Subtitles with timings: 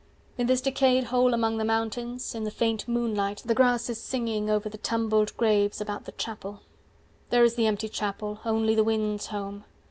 [0.35, 4.01] In this decayed hole among the mountains 385 In the faint moonlight, the grass is
[4.01, 6.61] singing Over the tumbled graves, about the chapel
[7.29, 9.63] There is the empty chapel, only the wind's home.